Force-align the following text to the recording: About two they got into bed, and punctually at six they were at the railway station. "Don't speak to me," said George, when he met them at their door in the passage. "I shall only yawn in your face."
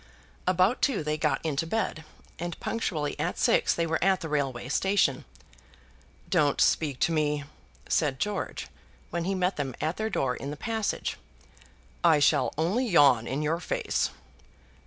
About 0.47 0.81
two 0.81 1.03
they 1.03 1.15
got 1.15 1.45
into 1.45 1.67
bed, 1.67 2.03
and 2.39 2.59
punctually 2.59 3.15
at 3.19 3.37
six 3.37 3.71
they 3.75 3.85
were 3.85 4.03
at 4.03 4.21
the 4.21 4.29
railway 4.29 4.67
station. 4.67 5.25
"Don't 6.27 6.59
speak 6.59 6.99
to 7.01 7.11
me," 7.11 7.43
said 7.87 8.17
George, 8.17 8.65
when 9.11 9.25
he 9.25 9.35
met 9.35 9.57
them 9.57 9.75
at 9.79 9.97
their 9.97 10.09
door 10.09 10.35
in 10.35 10.49
the 10.49 10.57
passage. 10.57 11.17
"I 12.03 12.17
shall 12.17 12.51
only 12.57 12.87
yawn 12.87 13.27
in 13.27 13.43
your 13.43 13.59
face." 13.59 14.09